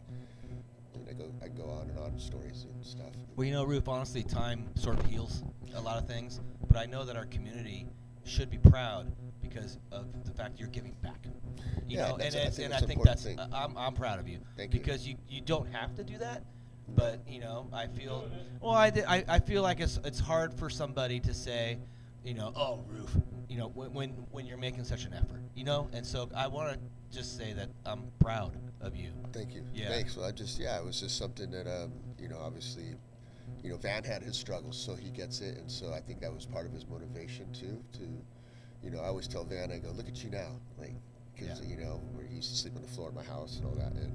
[1.09, 3.11] I go, I go on and on stories and stuff.
[3.37, 5.43] Well, you know, Rube, honestly, time sort of heals
[5.75, 7.87] a lot of things, but I know that our community
[8.25, 11.25] should be proud because of the fact you're giving back.
[11.87, 13.39] You Yeah, know, and, I think and it's I think that's thing.
[13.53, 14.81] I'm, I'm proud of you Thank you.
[14.81, 15.17] because you.
[15.29, 16.43] you don't have to do that,
[16.89, 18.29] but you know, I feel
[18.61, 18.73] well.
[18.75, 21.79] I, I, I feel like it's it's hard for somebody to say,
[22.25, 23.17] you know, oh, roof,
[23.49, 26.49] you know, when when, when you're making such an effort, you know, and so I
[26.49, 26.79] want to
[27.17, 28.53] just say that I'm proud
[28.83, 29.09] of you.
[29.33, 29.65] Thank you.
[29.75, 29.89] Yeah.
[29.89, 30.17] Thanks.
[30.17, 32.95] Well, I just yeah, it was just something that um, you know, obviously,
[33.63, 36.33] you know, Van had his struggles, so he gets it, and so I think that
[36.33, 37.83] was part of his motivation too.
[37.95, 38.01] To,
[38.83, 40.95] you know, I always tell Van, I go, look at you now, like,
[41.35, 41.67] because Yeah.
[41.69, 43.75] you know, where he used to sleep on the floor of my house and all
[43.77, 44.15] that, and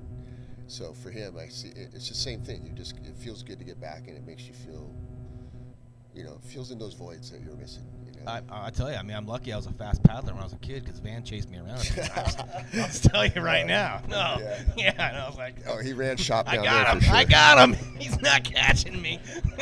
[0.68, 2.66] so for him, I see it, it's the same thing.
[2.68, 4.94] You just it feels good to get back, and it makes you feel,
[6.14, 7.84] you know, fills in those voids that you're missing.
[8.28, 10.46] I, I tell you, I mean, I'm lucky I was a fast paddler when I
[10.46, 11.78] was a kid because Van chased me around.
[11.78, 12.36] a few times.
[12.78, 14.02] I'll tell you right now.
[14.10, 14.38] No.
[14.40, 14.58] Yeah.
[14.78, 15.10] Yeah.
[15.10, 17.00] and I was like, oh, he ran shop I down got there him.
[17.00, 17.16] for sure.
[17.16, 17.74] I got him.
[18.00, 19.20] He's not catching me.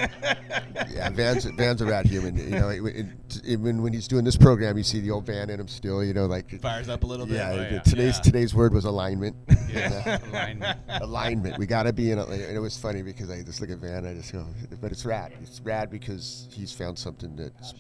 [0.93, 2.37] Yeah, Van's Van's a rad human.
[2.37, 5.49] You know, it, it, even when he's doing this program, you see the old Van
[5.49, 6.03] in him still.
[6.03, 7.35] You know, like Fires up a little bit.
[7.35, 7.79] Yeah, Oh, yeah.
[7.79, 8.21] today's Yeah.
[8.23, 9.35] today's word was alignment.
[9.69, 10.79] Yeah, alignment.
[10.89, 11.57] alignment.
[11.57, 12.17] We got to be in.
[12.19, 14.05] A, and it was funny because I just look at Van.
[14.05, 14.45] I just go,
[14.81, 15.33] but it's rad.
[15.41, 17.73] It's rad because he's found something that's,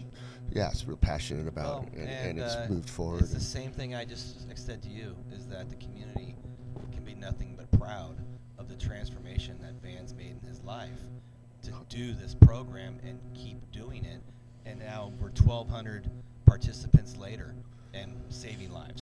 [0.51, 3.21] yeah, it's real passionate about, Well, and, and, it's uh, moved forward.
[3.21, 6.35] It's the same thing I just said to you: is that the community
[6.91, 8.17] can be nothing but proud
[8.57, 10.89] of the transformation that Van's made in his life
[11.63, 14.21] to do this program and keep doing it.
[14.65, 16.09] And now we're 1,200
[16.45, 17.55] participants later
[17.93, 18.99] and saving lives.